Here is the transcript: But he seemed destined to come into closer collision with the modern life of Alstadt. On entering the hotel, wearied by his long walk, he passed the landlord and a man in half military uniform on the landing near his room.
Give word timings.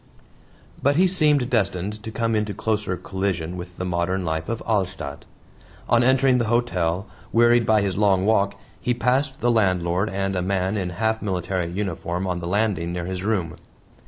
But 0.81 0.95
he 0.95 1.05
seemed 1.05 1.51
destined 1.51 2.01
to 2.01 2.09
come 2.09 2.35
into 2.35 2.55
closer 2.55 2.97
collision 2.97 3.55
with 3.55 3.77
the 3.77 3.85
modern 3.85 4.25
life 4.25 4.49
of 4.49 4.63
Alstadt. 4.65 5.25
On 5.87 6.03
entering 6.03 6.39
the 6.39 6.45
hotel, 6.45 7.05
wearied 7.31 7.67
by 7.67 7.83
his 7.83 7.97
long 7.97 8.25
walk, 8.25 8.55
he 8.79 8.95
passed 8.95 9.41
the 9.41 9.51
landlord 9.51 10.09
and 10.09 10.35
a 10.35 10.41
man 10.41 10.75
in 10.75 10.89
half 10.89 11.21
military 11.21 11.67
uniform 11.67 12.25
on 12.25 12.39
the 12.39 12.47
landing 12.47 12.91
near 12.93 13.05
his 13.05 13.21
room. 13.21 13.57